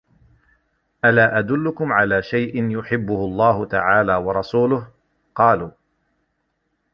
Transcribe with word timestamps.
أَلَا 1.05 1.39
أَدُلُّكُمْ 1.39 1.93
عَلَى 1.93 2.21
شَيْءٍ 2.21 2.77
يُحِبُّهُ 2.77 3.25
اللَّهُ 3.25 3.65
تَعَالَى 3.65 4.15
وَرَسُولُهُ؟ 4.15 4.87
قَالُوا 5.35 5.69